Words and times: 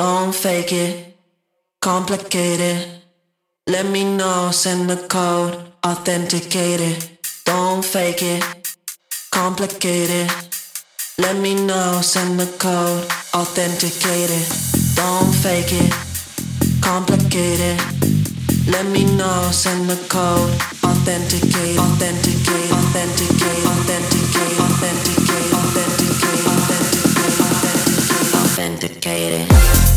Don't 0.00 0.34
fake 0.34 0.72
it, 0.72 1.14
complicated. 1.82 2.88
Let 3.66 3.84
me 3.84 4.02
know, 4.16 4.50
send 4.50 4.88
the 4.88 4.96
code, 4.96 5.54
authenticate 5.84 6.80
it. 6.80 7.18
Don't 7.44 7.84
fake 7.84 8.22
it, 8.22 8.42
complicated. 9.30 10.32
Let 11.18 11.36
me 11.36 11.54
know, 11.66 12.00
send 12.00 12.40
the 12.40 12.46
code, 12.56 13.04
authenticate 13.34 14.30
it. 14.40 14.48
Don't 14.96 15.34
fake 15.34 15.68
it, 15.68 15.92
complicated. 16.80 17.76
Let 18.72 18.86
me 18.86 19.04
know, 19.04 19.50
send 19.52 19.90
the 19.90 20.00
code, 20.08 20.48
authenticate, 20.82 21.76
authenticate, 21.76 22.72
authenticate, 22.72 23.68
authenticate, 23.68 23.68
authenticate, 23.68 24.56
authenticate, 24.64 25.52
authenticate, 25.60 26.40
authenticate, 26.48 27.20
authenticated. 28.40 29.79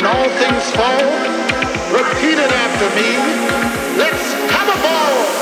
when 0.00 0.16
all 0.16 0.30
things 0.30 0.70
fall, 0.70 1.04
repeat 1.92 2.38
it 2.38 2.50
after 2.50 2.88
me. 2.96 3.98
Let's 3.98 4.32
have 4.50 4.68
a 4.74 4.82
ball! 4.82 5.39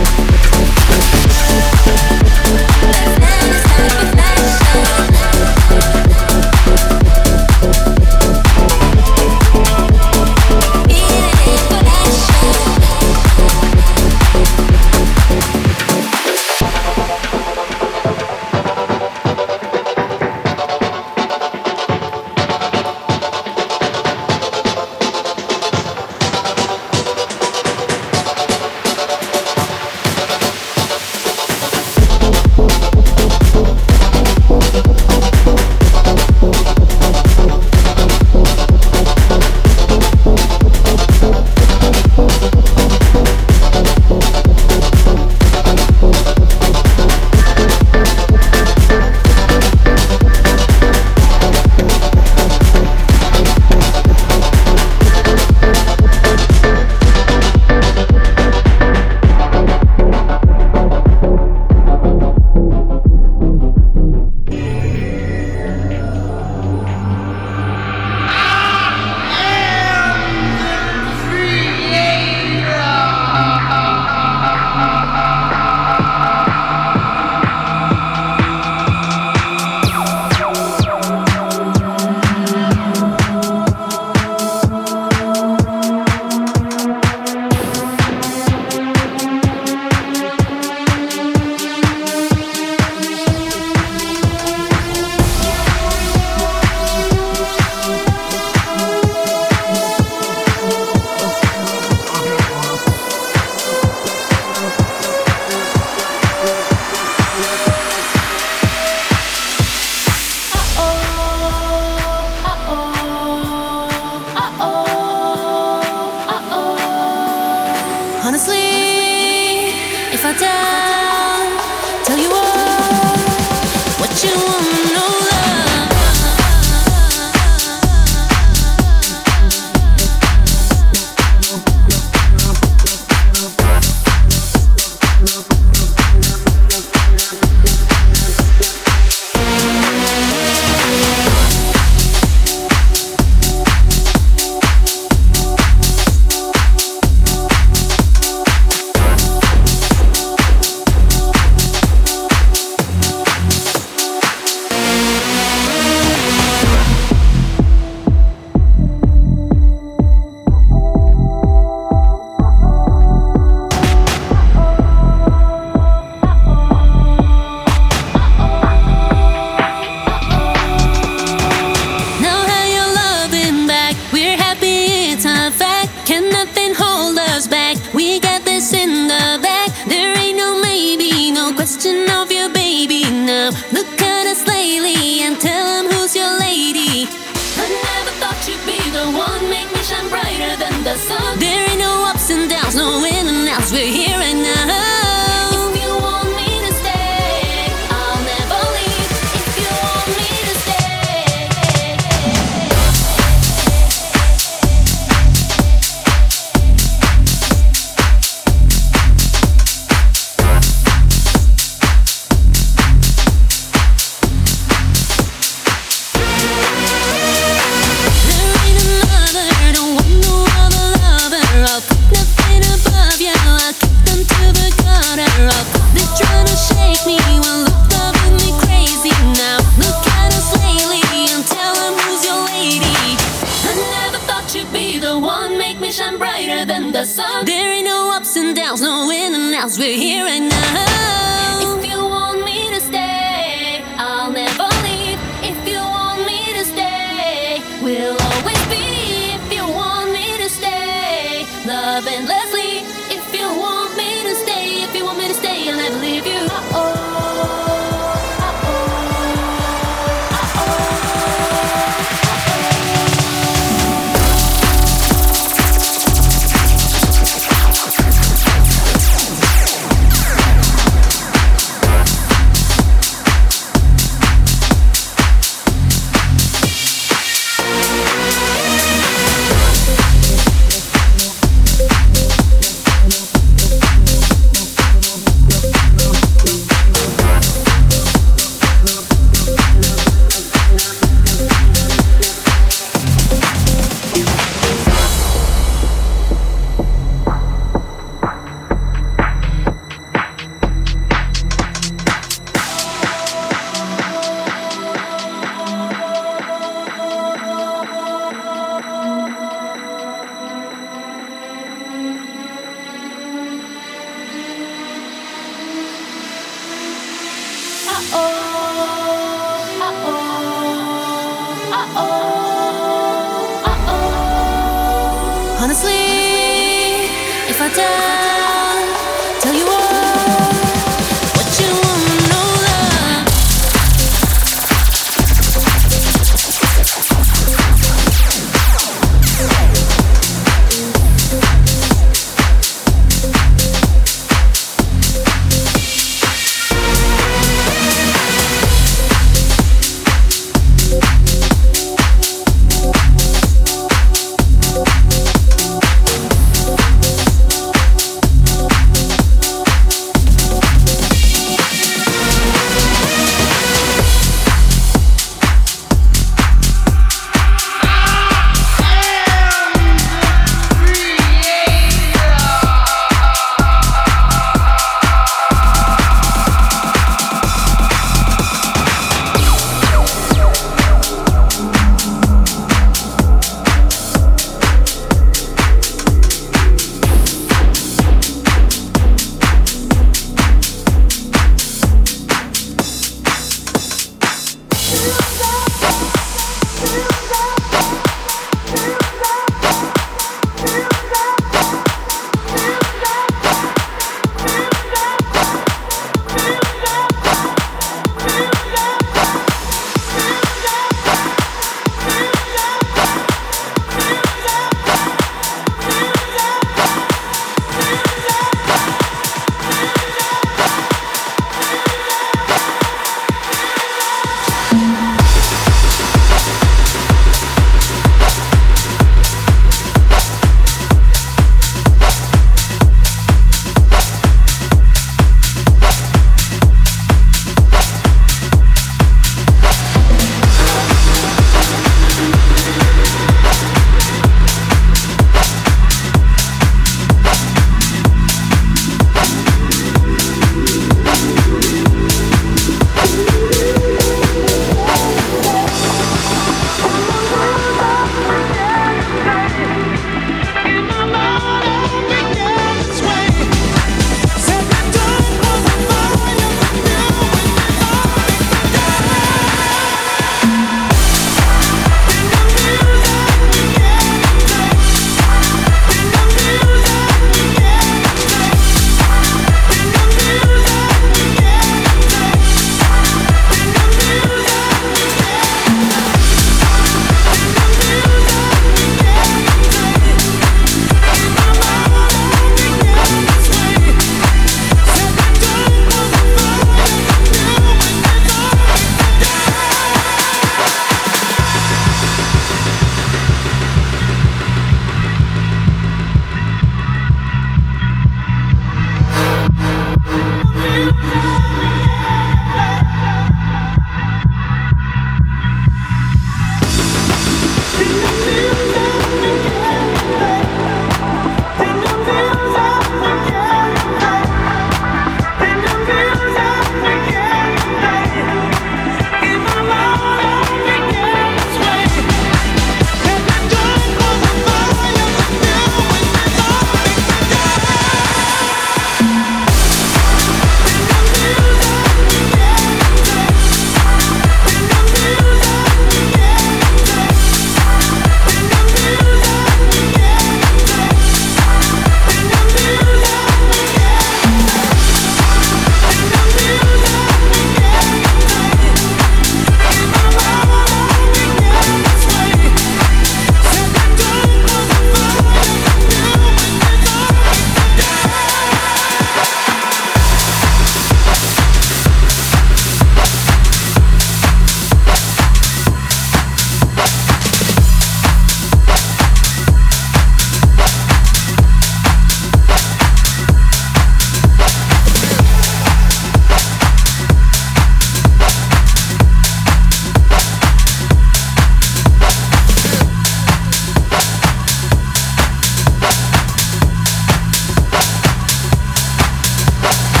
Bye. 599.61 600.00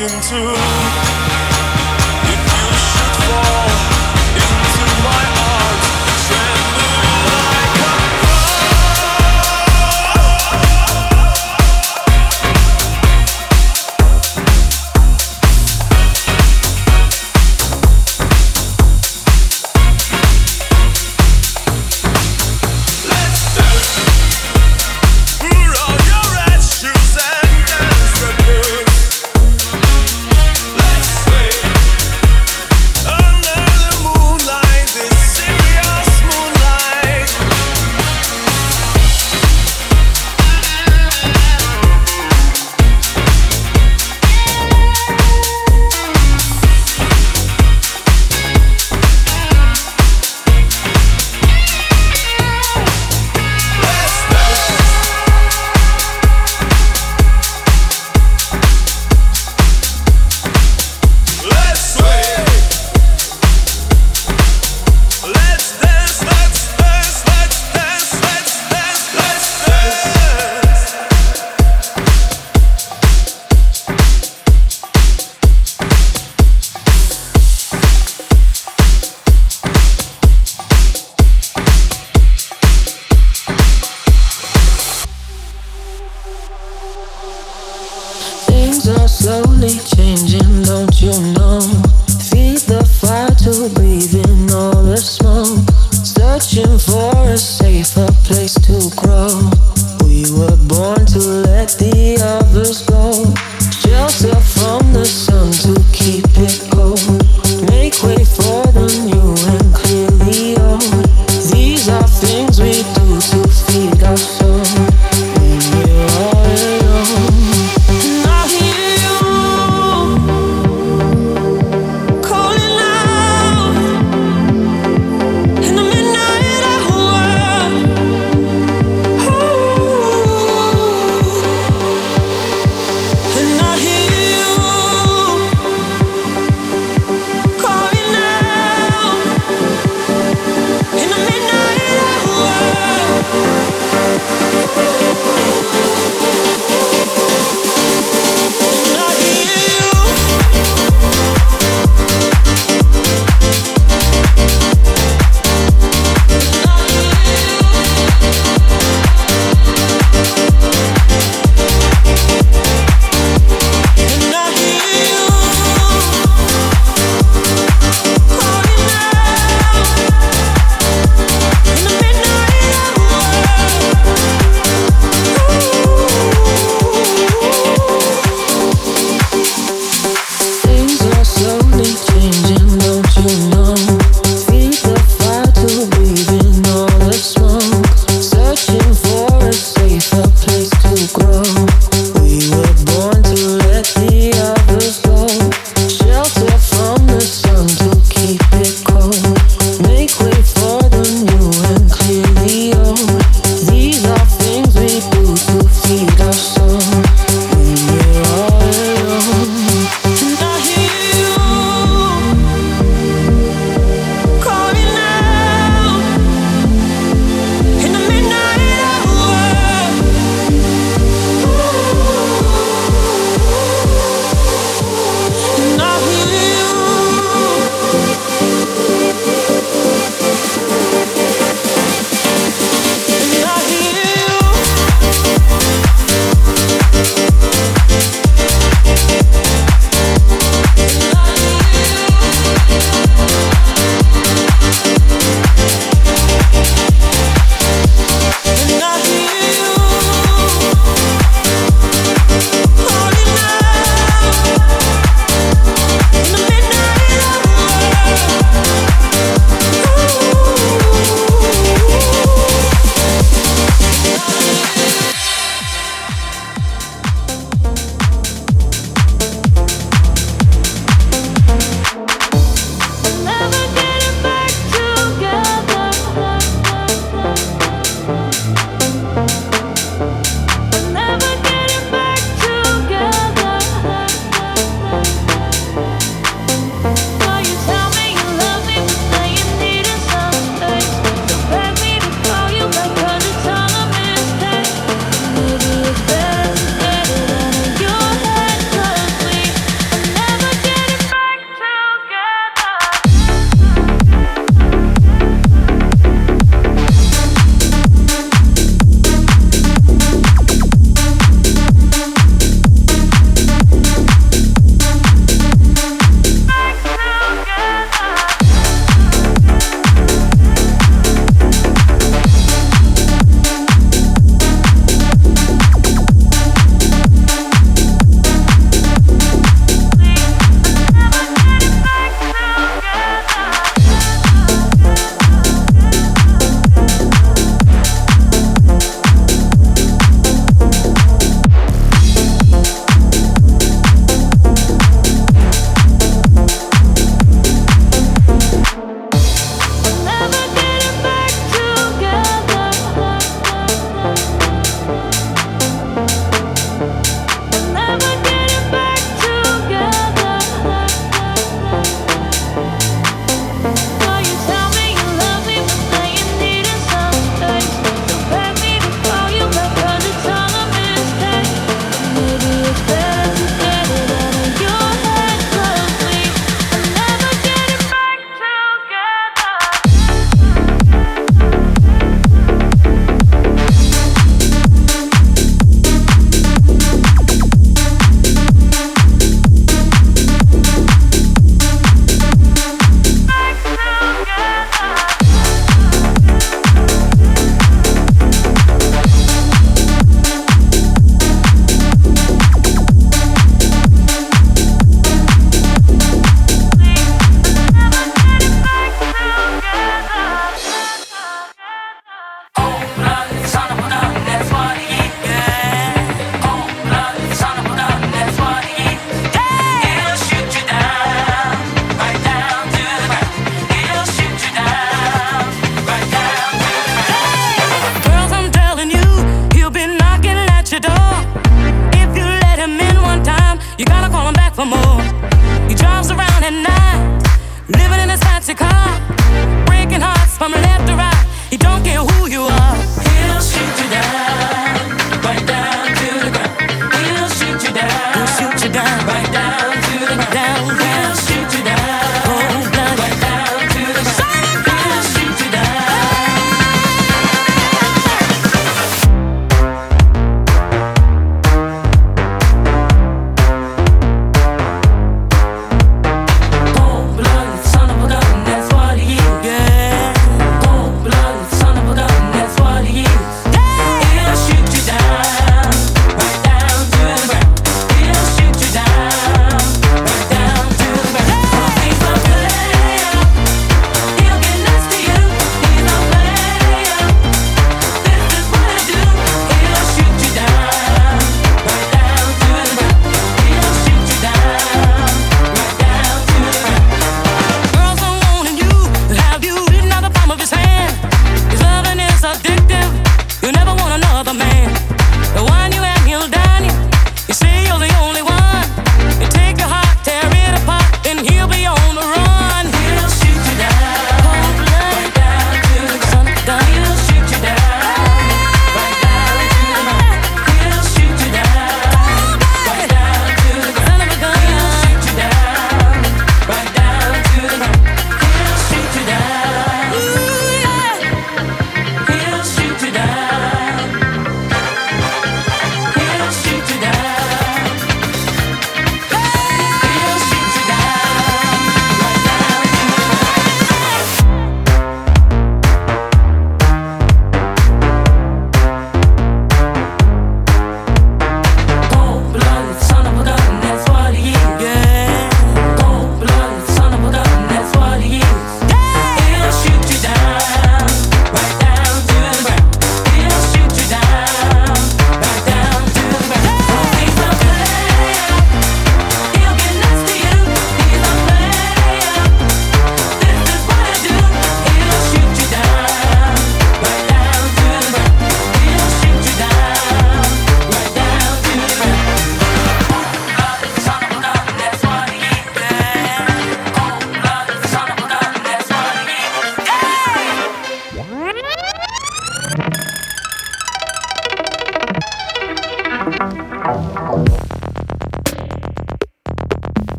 In 0.00 1.09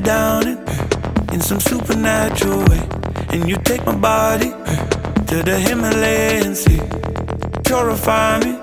down 0.00 0.48
in, 0.48 0.58
in 1.32 1.40
some 1.40 1.60
supernatural 1.60 2.60
way, 2.64 2.82
and 3.32 3.48
you 3.48 3.56
take 3.56 3.84
my 3.86 3.94
body 3.94 4.50
to 5.28 5.42
the 5.42 5.58
Himalayan 5.58 6.54
sea, 6.54 6.80
purify 7.64 8.40
me, 8.40 8.58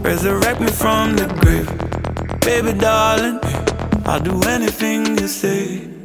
resurrect 0.00 0.60
me 0.60 0.68
from 0.68 1.16
the 1.16 1.26
grave, 1.40 1.68
baby 2.40 2.78
darling. 2.78 3.40
I'll 4.06 4.20
do 4.20 4.40
anything 4.44 5.18
you 5.18 5.26
say. 5.26 5.95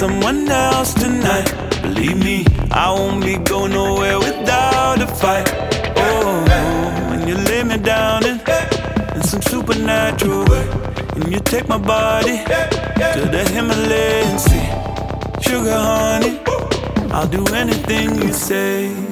Someone 0.00 0.48
else 0.48 0.94
tonight. 0.94 1.52
Believe 1.82 2.24
me, 2.24 2.46
I 2.70 2.90
won't 2.90 3.22
be 3.22 3.36
going 3.36 3.72
nowhere 3.72 4.18
without 4.18 4.98
a 5.02 5.06
fight. 5.06 5.46
Oh, 5.94 6.40
when 7.10 7.28
you 7.28 7.34
lay 7.34 7.62
me 7.64 7.76
down 7.76 8.24
in, 8.24 8.40
in 9.14 9.22
some 9.22 9.42
supernatural 9.42 10.46
way, 10.46 10.66
and 11.16 11.30
you 11.30 11.38
take 11.40 11.68
my 11.68 11.76
body 11.76 12.38
to 13.14 13.22
the 13.34 13.42
Himalayan 13.52 14.38
sea. 14.38 14.68
Sugar 15.44 15.78
honey, 15.90 16.40
I'll 17.12 17.28
do 17.28 17.44
anything 17.48 18.22
you 18.22 18.32
say. 18.32 19.09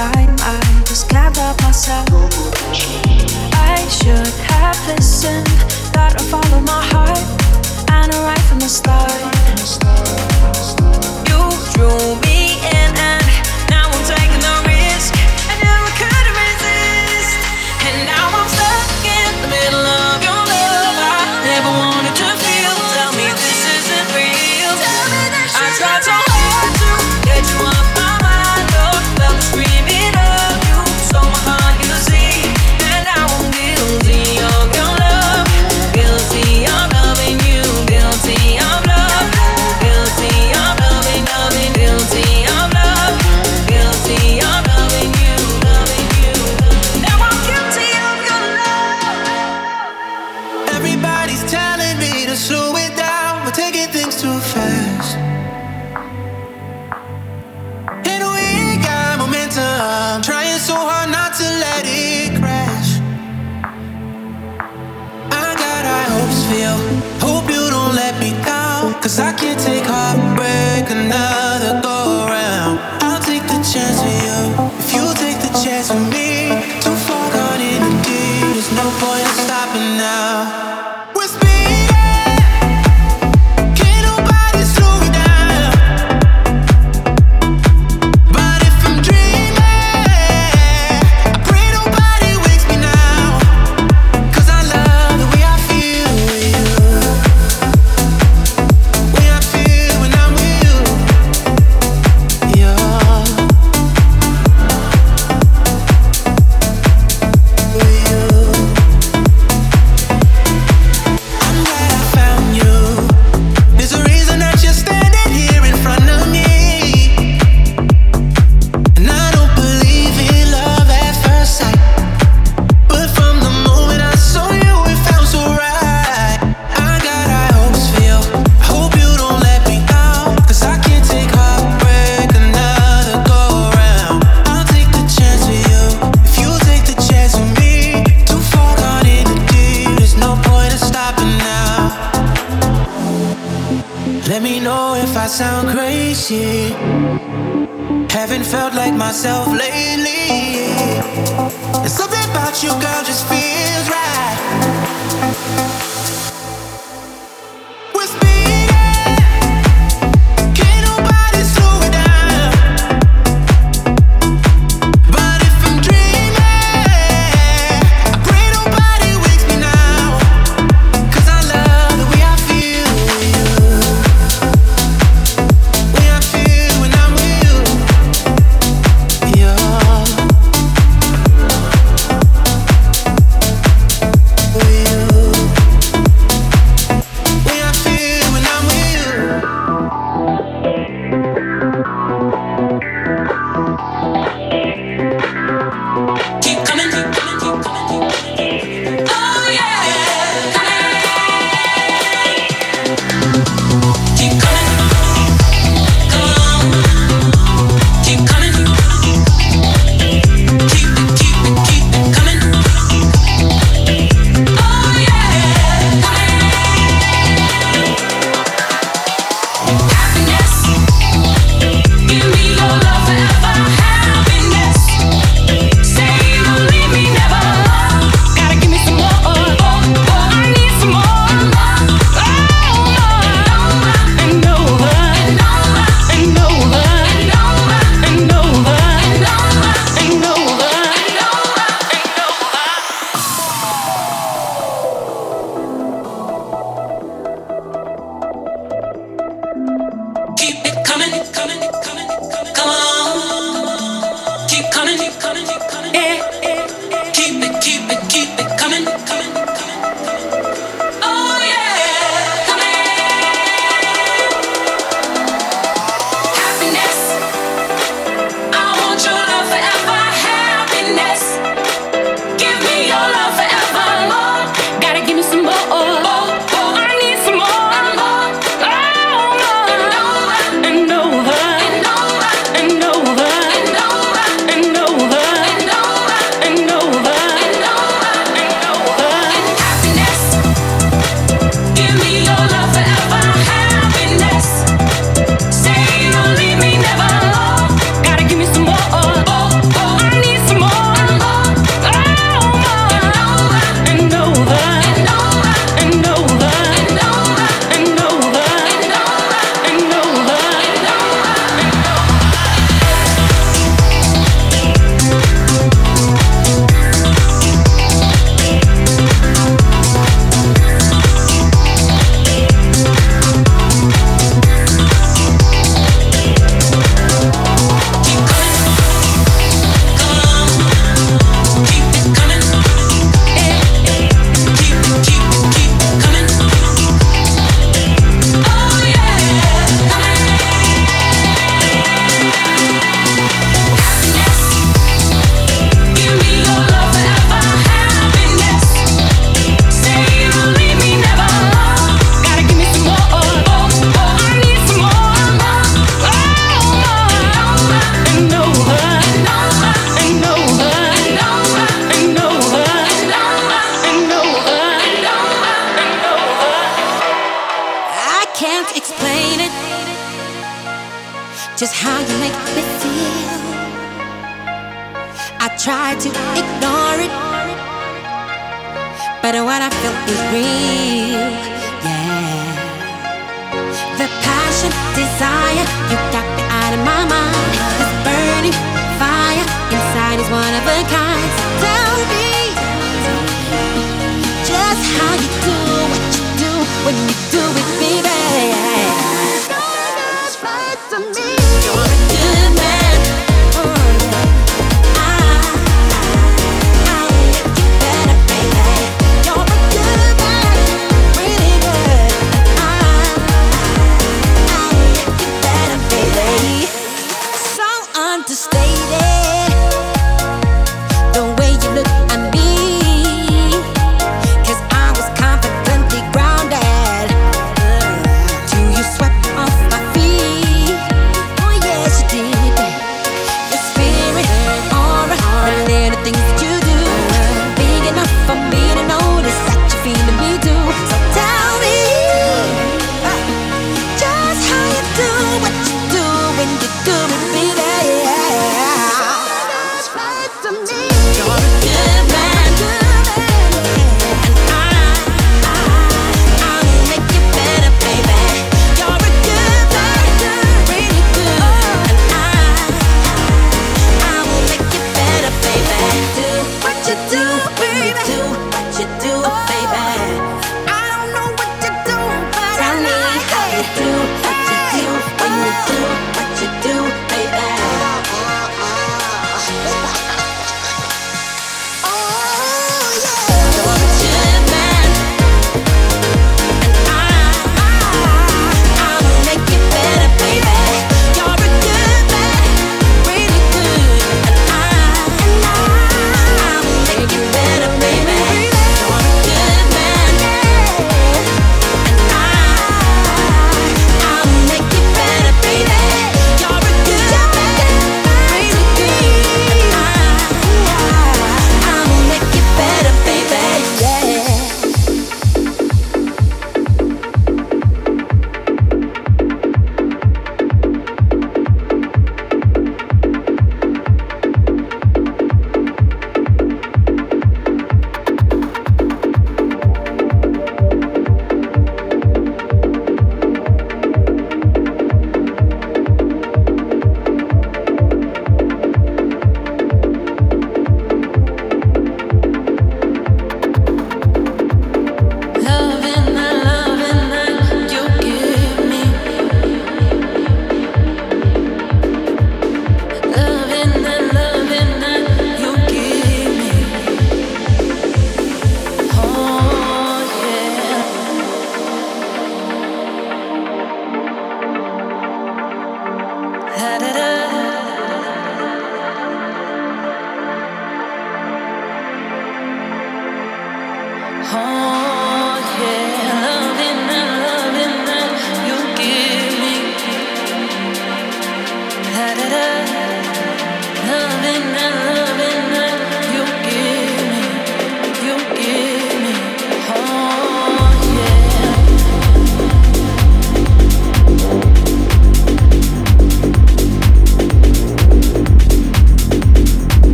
Of 0.00 0.29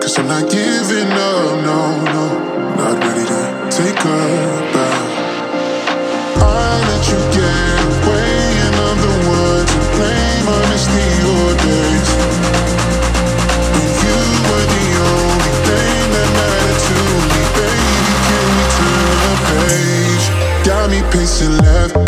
Cause 0.00 0.18
I'm 0.18 0.26
not 0.28 0.50
giving 0.50 1.12
up, 1.12 1.64
no, 1.64 2.04
no. 2.04 2.24
Not 2.76 3.04
ready 3.04 3.24
to 3.26 3.68
take 3.70 3.98
her 3.98 4.72
back. 4.72 5.02
I 6.36 6.78
let 6.88 7.02
you 7.08 7.18
get 7.36 7.80
away, 7.88 8.32
and 8.64 8.76
I'm 8.76 8.98
one 9.28 9.66
to 9.66 9.78
blame. 9.96 10.48
I 10.48 10.60
days. 11.62 12.10
You 14.02 14.18
were 14.48 14.66
the 14.74 14.86
only 15.08 15.52
thing 15.66 16.04
that 16.14 16.28
mattered 16.36 16.80
to 16.88 16.96
me, 17.30 17.42
baby. 17.56 18.14
Can 18.28 18.48
we 18.56 18.64
turn 18.78 19.16
the 19.24 19.34
page? 19.48 20.26
Got 20.66 20.84
me 20.90 21.00
pacing 21.10 21.56
left. 21.58 22.01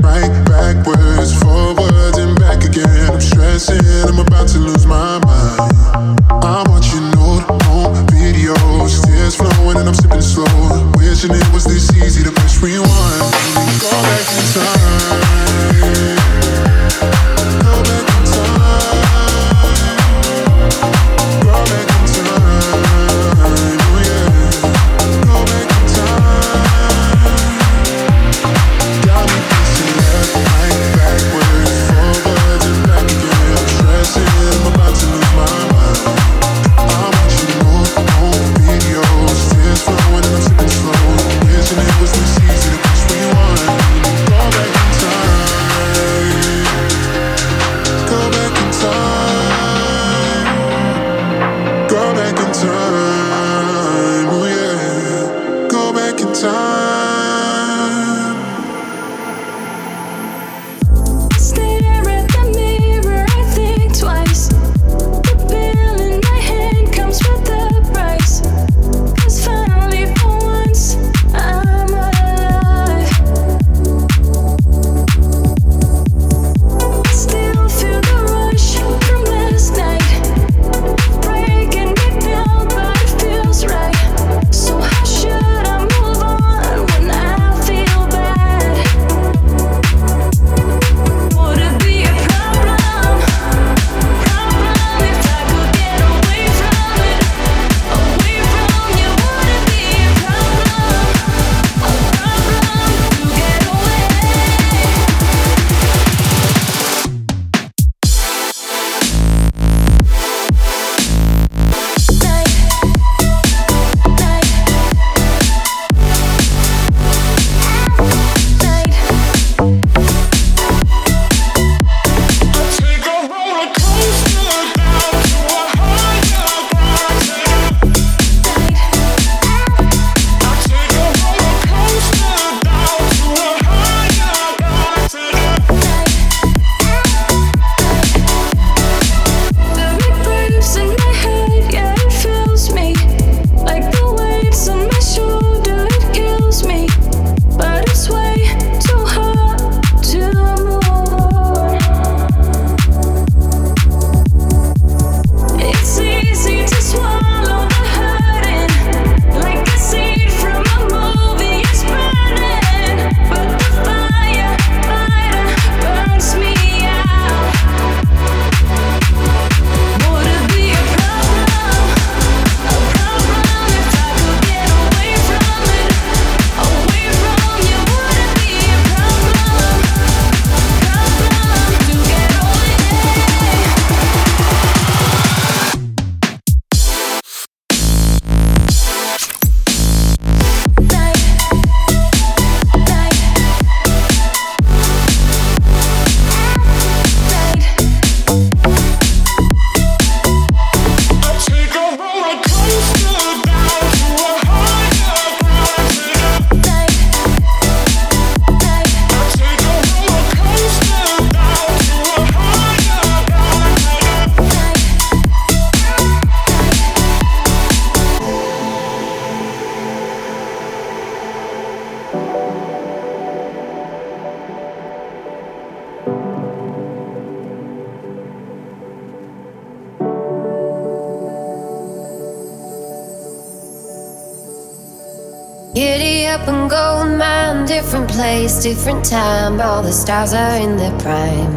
Place, 238.14 238.62
different 238.62 239.04
time. 239.04 239.60
All 239.60 239.82
the 239.82 239.92
stars 239.92 240.32
are 240.32 240.56
in 240.56 240.76
their 240.76 240.96
prime. 241.00 241.52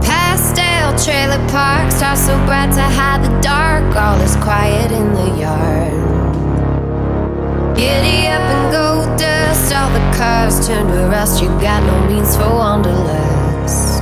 Pastel 0.00 0.88
trailer 1.04 1.42
park, 1.48 1.92
stars 1.92 2.20
so 2.20 2.34
bright 2.46 2.72
to 2.72 2.86
hide 2.98 3.22
the 3.22 3.40
dark. 3.40 3.94
All 3.94 4.18
is 4.20 4.36
quiet 4.36 4.90
in 4.90 5.12
the 5.12 5.28
yard. 5.44 5.92
Giddy 7.76 8.26
up 8.28 8.44
and 8.54 8.64
gold 8.72 9.18
dust, 9.18 9.72
all 9.74 9.90
the 9.92 10.04
cars 10.16 10.66
turn 10.66 10.86
to 10.88 11.08
rust. 11.12 11.42
You 11.42 11.48
got 11.60 11.82
no 11.84 11.96
means 12.08 12.34
for 12.36 12.48
wanderlust. 12.48 14.00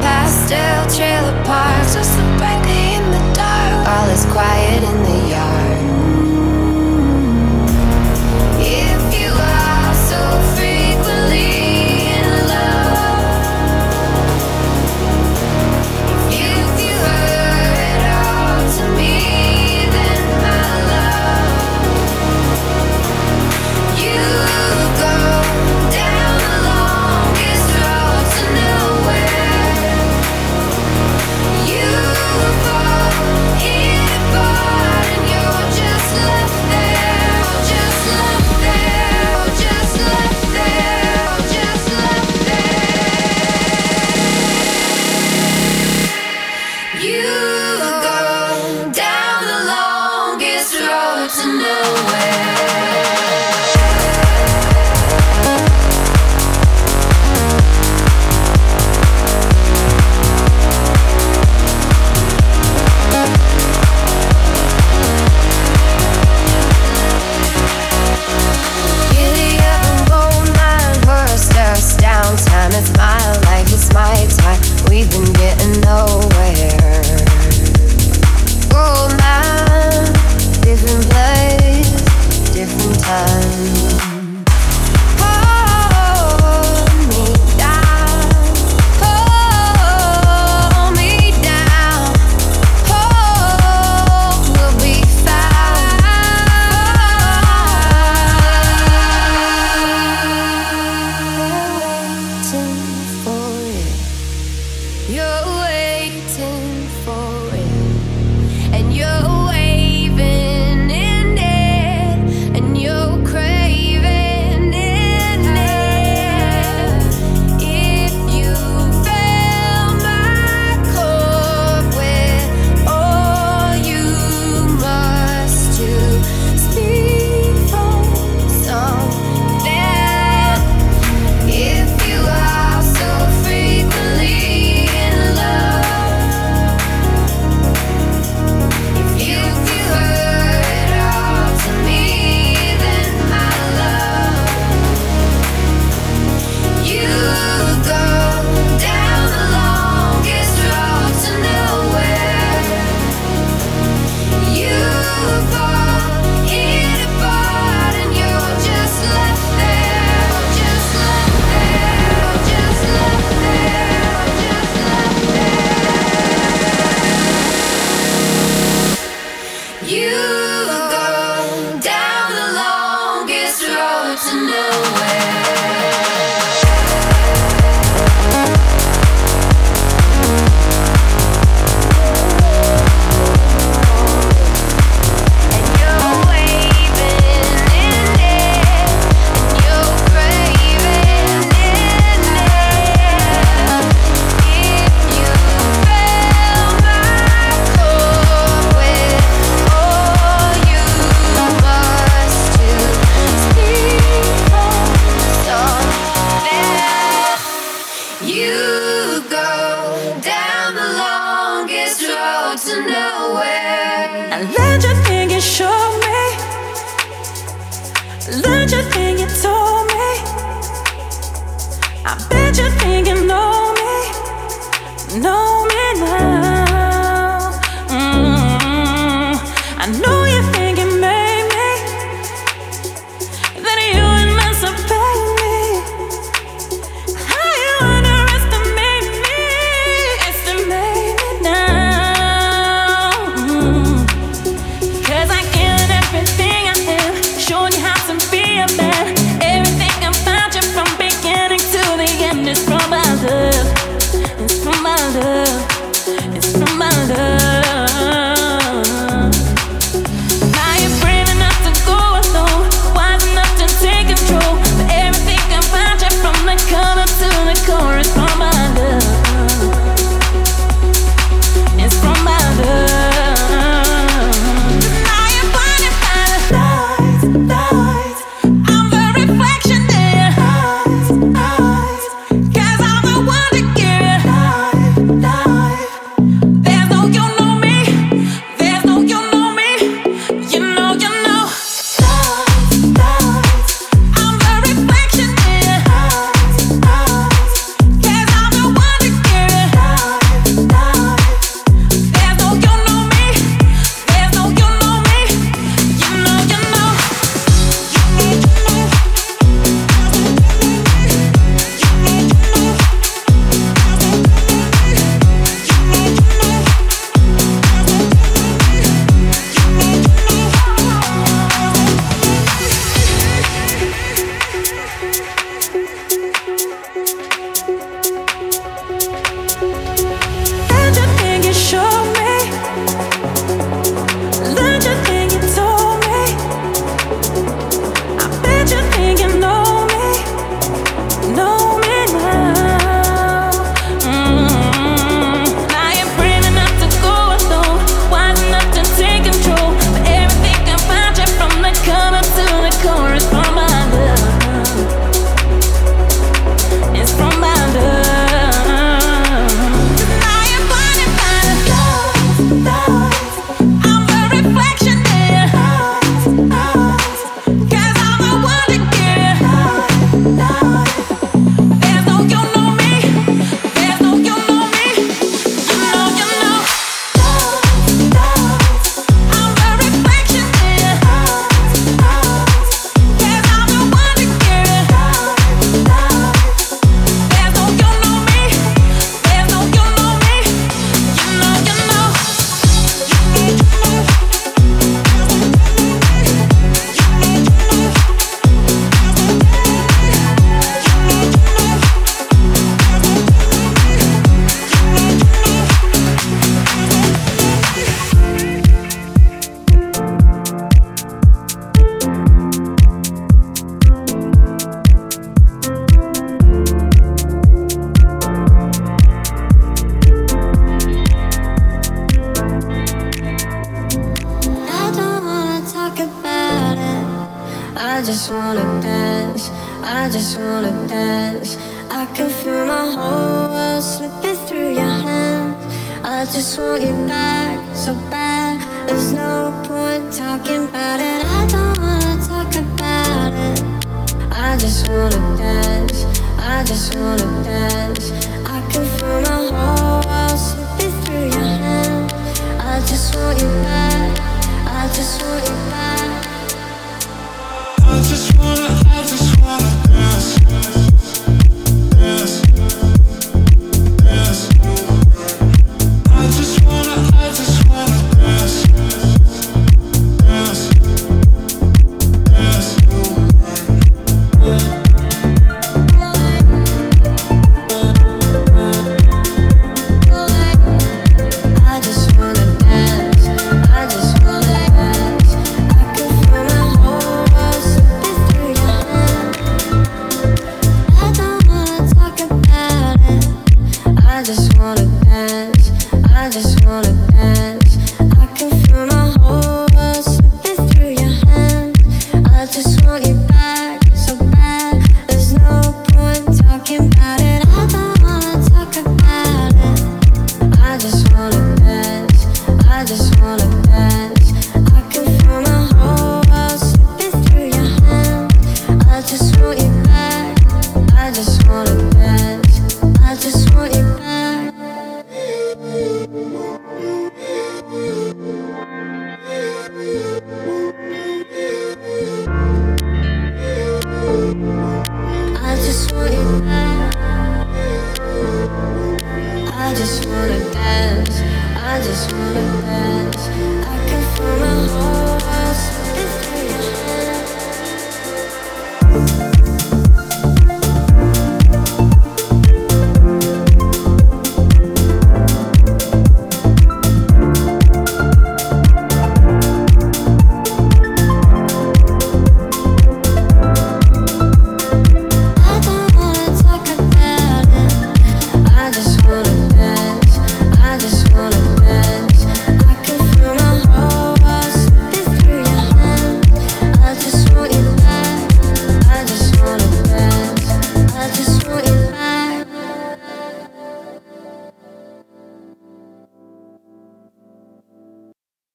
Pastel 0.00 0.82
trailer 0.96 1.36
park, 1.44 1.84
stars 1.84 2.08
so 2.08 2.22
bright 2.38 2.64
in 2.88 3.04
the 3.12 3.22
dark. 3.34 3.88
All 3.92 4.08
is 4.16 4.24
quiet 4.32 4.82
in 4.82 4.98
the 5.08 5.15